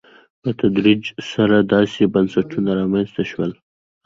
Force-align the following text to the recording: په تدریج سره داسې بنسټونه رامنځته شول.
په 0.41 0.49
تدریج 0.61 1.03
سره 1.31 1.57
داسې 1.73 2.01
بنسټونه 2.13 2.71
رامنځته 2.79 3.23
شول. 3.31 3.51